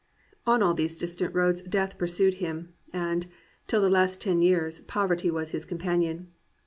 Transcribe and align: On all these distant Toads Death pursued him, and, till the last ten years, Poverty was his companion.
On 0.47 0.63
all 0.63 0.73
these 0.73 0.97
distant 0.97 1.35
Toads 1.35 1.61
Death 1.61 1.99
pursued 1.99 2.33
him, 2.41 2.73
and, 2.91 3.27
till 3.67 3.81
the 3.83 3.87
last 3.87 4.19
ten 4.19 4.41
years, 4.41 4.79
Poverty 4.79 5.29
was 5.29 5.51
his 5.51 5.63
companion. 5.63 6.31